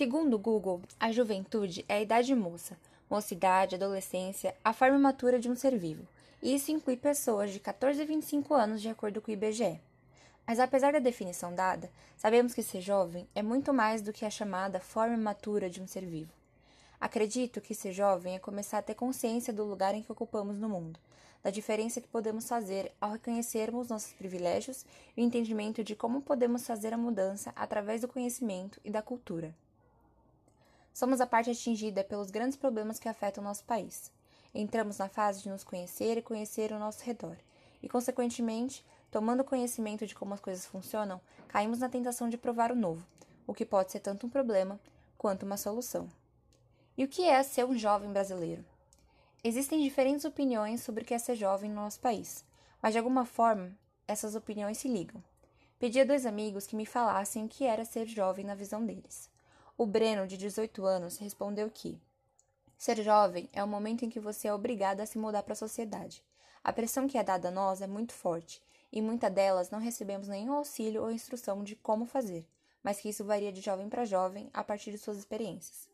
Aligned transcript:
Segundo 0.00 0.32
o 0.32 0.38
Google, 0.38 0.80
a 0.98 1.12
juventude 1.12 1.84
é 1.86 1.96
a 1.96 2.00
idade 2.00 2.34
moça, 2.34 2.74
mocidade, 3.10 3.74
adolescência, 3.74 4.56
a 4.64 4.72
forma 4.72 4.98
matura 4.98 5.38
de 5.38 5.50
um 5.50 5.54
ser 5.54 5.76
vivo. 5.76 6.08
E 6.42 6.54
isso 6.54 6.72
inclui 6.72 6.96
pessoas 6.96 7.50
de 7.50 7.60
14 7.60 8.00
a 8.00 8.06
25 8.06 8.54
anos, 8.54 8.80
de 8.80 8.88
acordo 8.88 9.20
com 9.20 9.30
o 9.30 9.34
IBGE. 9.34 9.78
Mas 10.46 10.58
apesar 10.58 10.94
da 10.94 11.00
definição 11.00 11.54
dada, 11.54 11.90
sabemos 12.16 12.54
que 12.54 12.62
ser 12.62 12.80
jovem 12.80 13.28
é 13.34 13.42
muito 13.42 13.74
mais 13.74 14.00
do 14.00 14.10
que 14.10 14.24
a 14.24 14.30
chamada 14.30 14.80
forma 14.80 15.18
matura 15.18 15.68
de 15.68 15.82
um 15.82 15.86
ser 15.86 16.06
vivo. 16.06 16.32
Acredito 16.98 17.60
que 17.60 17.74
ser 17.74 17.92
jovem 17.92 18.36
é 18.36 18.38
começar 18.38 18.78
a 18.78 18.82
ter 18.82 18.94
consciência 18.94 19.52
do 19.52 19.64
lugar 19.64 19.94
em 19.94 20.02
que 20.02 20.10
ocupamos 20.10 20.56
no 20.56 20.70
mundo, 20.70 20.98
da 21.42 21.50
diferença 21.50 22.00
que 22.00 22.08
podemos 22.08 22.48
fazer 22.48 22.90
ao 22.98 23.12
reconhecermos 23.12 23.88
nossos 23.88 24.14
privilégios 24.14 24.82
e 25.14 25.20
o 25.20 25.24
entendimento 25.24 25.84
de 25.84 25.94
como 25.94 26.22
podemos 26.22 26.66
fazer 26.66 26.94
a 26.94 26.96
mudança 26.96 27.52
através 27.54 28.00
do 28.00 28.08
conhecimento 28.08 28.80
e 28.82 28.90
da 28.90 29.02
cultura. 29.02 29.54
Somos 31.00 31.18
a 31.18 31.26
parte 31.26 31.50
atingida 31.50 32.04
pelos 32.04 32.30
grandes 32.30 32.58
problemas 32.58 32.98
que 32.98 33.08
afetam 33.08 33.42
o 33.42 33.46
nosso 33.46 33.64
país. 33.64 34.12
Entramos 34.54 34.98
na 34.98 35.08
fase 35.08 35.42
de 35.42 35.48
nos 35.48 35.64
conhecer 35.64 36.18
e 36.18 36.22
conhecer 36.22 36.72
o 36.72 36.78
nosso 36.78 37.02
redor, 37.02 37.38
e, 37.82 37.88
consequentemente, 37.88 38.84
tomando 39.10 39.42
conhecimento 39.42 40.06
de 40.06 40.14
como 40.14 40.34
as 40.34 40.40
coisas 40.40 40.66
funcionam, 40.66 41.18
caímos 41.48 41.78
na 41.78 41.88
tentação 41.88 42.28
de 42.28 42.36
provar 42.36 42.70
o 42.70 42.76
novo, 42.76 43.02
o 43.46 43.54
que 43.54 43.64
pode 43.64 43.90
ser 43.90 44.00
tanto 44.00 44.26
um 44.26 44.28
problema 44.28 44.78
quanto 45.16 45.46
uma 45.46 45.56
solução. 45.56 46.06
E 46.98 47.04
o 47.04 47.08
que 47.08 47.22
é 47.22 47.42
ser 47.42 47.64
um 47.64 47.78
jovem 47.78 48.12
brasileiro? 48.12 48.62
Existem 49.42 49.82
diferentes 49.82 50.26
opiniões 50.26 50.82
sobre 50.82 51.02
o 51.02 51.06
que 51.06 51.14
é 51.14 51.18
ser 51.18 51.34
jovem 51.34 51.70
no 51.70 51.76
nosso 51.76 51.98
país, 51.98 52.44
mas 52.82 52.92
de 52.92 52.98
alguma 52.98 53.24
forma 53.24 53.72
essas 54.06 54.34
opiniões 54.34 54.76
se 54.76 54.86
ligam. 54.86 55.24
Pedi 55.78 55.98
a 55.98 56.04
dois 56.04 56.26
amigos 56.26 56.66
que 56.66 56.76
me 56.76 56.84
falassem 56.84 57.46
o 57.46 57.48
que 57.48 57.64
era 57.64 57.86
ser 57.86 58.06
jovem 58.06 58.44
na 58.44 58.54
visão 58.54 58.84
deles. 58.84 59.30
O 59.80 59.86
Breno, 59.86 60.26
de 60.26 60.36
18 60.36 60.84
anos, 60.84 61.16
respondeu 61.16 61.70
que 61.70 61.98
ser 62.76 63.02
jovem 63.02 63.48
é 63.50 63.64
o 63.64 63.66
momento 63.66 64.04
em 64.04 64.10
que 64.10 64.20
você 64.20 64.46
é 64.46 64.52
obrigado 64.52 65.00
a 65.00 65.06
se 65.06 65.16
mudar 65.16 65.42
para 65.42 65.54
a 65.54 65.56
sociedade. 65.56 66.22
A 66.62 66.70
pressão 66.70 67.08
que 67.08 67.16
é 67.16 67.24
dada 67.24 67.48
a 67.48 67.50
nós 67.50 67.80
é 67.80 67.86
muito 67.86 68.12
forte, 68.12 68.62
e 68.92 69.00
muitas 69.00 69.32
delas 69.32 69.70
não 69.70 69.78
recebemos 69.78 70.28
nenhum 70.28 70.52
auxílio 70.52 71.00
ou 71.00 71.10
instrução 71.10 71.64
de 71.64 71.76
como 71.76 72.04
fazer, 72.04 72.46
mas 72.82 73.00
que 73.00 73.08
isso 73.08 73.24
varia 73.24 73.50
de 73.50 73.62
jovem 73.62 73.88
para 73.88 74.04
jovem 74.04 74.50
a 74.52 74.62
partir 74.62 74.90
de 74.90 74.98
suas 74.98 75.16
experiências. 75.16 75.88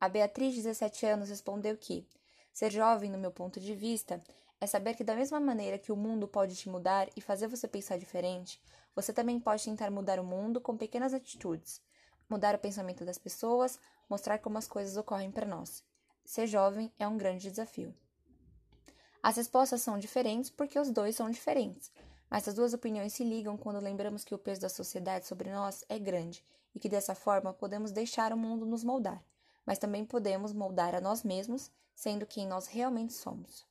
A 0.00 0.08
Beatriz, 0.08 0.54
de 0.54 0.62
17 0.62 1.04
anos, 1.04 1.28
respondeu 1.28 1.76
que 1.76 2.06
ser 2.50 2.72
jovem, 2.72 3.10
no 3.10 3.18
meu 3.18 3.30
ponto 3.30 3.60
de 3.60 3.74
vista, 3.74 4.24
é 4.58 4.66
saber 4.66 4.94
que, 4.94 5.04
da 5.04 5.14
mesma 5.14 5.38
maneira 5.38 5.76
que 5.76 5.92
o 5.92 5.96
mundo 5.96 6.26
pode 6.26 6.56
te 6.56 6.70
mudar 6.70 7.10
e 7.14 7.20
fazer 7.20 7.46
você 7.46 7.68
pensar 7.68 7.98
diferente, 7.98 8.58
você 8.96 9.12
também 9.12 9.38
pode 9.38 9.62
tentar 9.62 9.90
mudar 9.90 10.18
o 10.18 10.24
mundo 10.24 10.62
com 10.62 10.78
pequenas 10.78 11.12
atitudes, 11.12 11.82
mudar 12.28 12.54
o 12.54 12.58
pensamento 12.58 13.04
das 13.04 13.18
pessoas, 13.18 13.78
mostrar 14.08 14.38
como 14.38 14.58
as 14.58 14.68
coisas 14.68 14.96
ocorrem 14.96 15.30
para 15.30 15.46
nós. 15.46 15.82
Ser 16.24 16.46
jovem 16.46 16.92
é 16.98 17.08
um 17.08 17.16
grande 17.16 17.48
desafio. 17.48 17.94
As 19.22 19.36
respostas 19.36 19.82
são 19.82 19.98
diferentes 19.98 20.50
porque 20.50 20.78
os 20.78 20.90
dois 20.90 21.16
são 21.16 21.30
diferentes, 21.30 21.90
mas 22.30 22.46
as 22.46 22.54
duas 22.54 22.74
opiniões 22.74 23.12
se 23.12 23.24
ligam 23.24 23.56
quando 23.56 23.80
lembramos 23.80 24.24
que 24.24 24.34
o 24.34 24.38
peso 24.38 24.60
da 24.60 24.68
sociedade 24.68 25.26
sobre 25.26 25.50
nós 25.50 25.84
é 25.88 25.98
grande 25.98 26.44
e 26.74 26.78
que 26.78 26.88
dessa 26.88 27.14
forma 27.14 27.52
podemos 27.52 27.90
deixar 27.90 28.32
o 28.32 28.36
mundo 28.36 28.66
nos 28.66 28.84
moldar, 28.84 29.22
mas 29.64 29.78
também 29.78 30.04
podemos 30.04 30.52
moldar 30.52 30.94
a 30.94 31.00
nós 31.00 31.24
mesmos, 31.24 31.70
sendo 31.94 32.26
quem 32.26 32.46
nós 32.46 32.66
realmente 32.66 33.12
somos. 33.12 33.66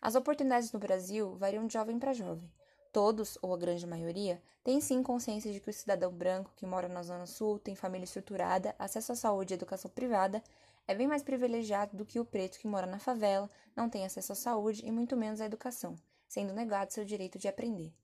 As 0.00 0.14
oportunidades 0.14 0.72
no 0.72 0.78
Brasil 0.78 1.34
variam 1.36 1.66
de 1.66 1.72
jovem 1.72 1.98
para 1.98 2.12
jovem. 2.12 2.50
Todos, 2.92 3.38
ou 3.40 3.54
a 3.54 3.56
grande 3.56 3.86
maioria, 3.86 4.42
têm 4.62 4.78
sim 4.78 5.02
consciência 5.02 5.50
de 5.50 5.60
que 5.60 5.70
o 5.70 5.72
cidadão 5.72 6.12
branco 6.12 6.52
que 6.54 6.66
mora 6.66 6.88
na 6.88 7.02
Zona 7.02 7.26
Sul, 7.26 7.58
tem 7.58 7.74
família 7.74 8.04
estruturada, 8.04 8.76
acesso 8.78 9.12
à 9.12 9.16
saúde 9.16 9.54
e 9.54 9.56
educação 9.56 9.90
privada, 9.90 10.42
é 10.86 10.94
bem 10.94 11.08
mais 11.08 11.22
privilegiado 11.22 11.96
do 11.96 12.04
que 12.04 12.20
o 12.20 12.24
preto 12.24 12.58
que 12.58 12.68
mora 12.68 12.86
na 12.86 12.98
favela, 12.98 13.48
não 13.74 13.88
tem 13.88 14.04
acesso 14.04 14.32
à 14.32 14.34
saúde 14.34 14.82
e 14.84 14.90
muito 14.90 15.16
menos 15.16 15.40
à 15.40 15.46
educação, 15.46 15.96
sendo 16.28 16.52
negado 16.52 16.92
seu 16.92 17.02
direito 17.02 17.38
de 17.38 17.48
aprender. 17.48 17.94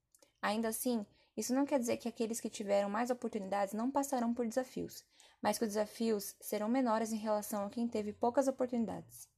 Ainda 0.41 0.69
assim, 0.69 1.05
isso 1.37 1.55
não 1.55 1.66
quer 1.66 1.78
dizer 1.78 1.99
que 1.99 2.09
aqueles 2.09 2.41
que 2.41 2.49
tiveram 2.49 2.88
mais 2.88 3.10
oportunidades 3.10 3.75
não 3.75 3.91
passarão 3.91 4.32
por 4.32 4.47
desafios, 4.47 5.05
mas 5.43 5.59
que 5.59 5.65
os 5.65 5.75
desafios 5.75 6.34
serão 6.41 6.66
menores 6.66 7.12
em 7.12 7.16
relação 7.16 7.66
a 7.66 7.70
quem 7.70 7.87
teve 7.87 8.15
poucas 8.15 8.49
oportunidades. 8.49 9.28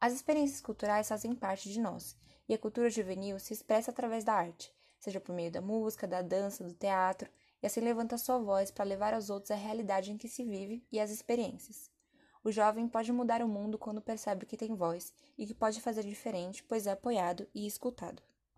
As 0.00 0.14
experiências 0.14 0.62
culturais 0.62 1.06
fazem 1.06 1.34
parte 1.34 1.70
de 1.70 1.78
nós 1.78 2.16
e 2.50 2.54
a 2.54 2.58
cultura 2.58 2.90
juvenil 2.90 3.38
se 3.38 3.52
expressa 3.52 3.92
através 3.92 4.24
da 4.24 4.34
arte, 4.34 4.74
seja 4.98 5.20
por 5.20 5.32
meio 5.32 5.52
da 5.52 5.60
música, 5.60 6.04
da 6.04 6.20
dança, 6.20 6.64
do 6.64 6.74
teatro, 6.74 7.30
e 7.62 7.66
assim 7.66 7.78
levanta 7.78 8.18
sua 8.18 8.38
voz 8.38 8.72
para 8.72 8.84
levar 8.84 9.14
aos 9.14 9.30
outros 9.30 9.52
a 9.52 9.54
realidade 9.54 10.10
em 10.10 10.18
que 10.18 10.26
se 10.26 10.44
vive 10.44 10.84
e 10.90 10.98
as 10.98 11.12
experiências. 11.12 11.88
O 12.42 12.50
jovem 12.50 12.88
pode 12.88 13.12
mudar 13.12 13.40
o 13.40 13.46
mundo 13.46 13.78
quando 13.78 14.02
percebe 14.02 14.46
que 14.46 14.56
tem 14.56 14.74
voz 14.74 15.14
e 15.38 15.46
que 15.46 15.54
pode 15.54 15.80
fazer 15.80 16.02
diferente, 16.02 16.64
pois 16.64 16.88
é 16.88 16.90
apoiado 16.90 17.46
e 17.54 17.68
escutado. 17.68 18.20